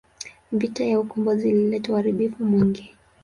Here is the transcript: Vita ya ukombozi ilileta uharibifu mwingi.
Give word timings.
Vita 0.51 0.83
ya 0.85 0.99
ukombozi 0.99 1.49
ilileta 1.49 1.91
uharibifu 1.93 2.45
mwingi. 2.45 2.95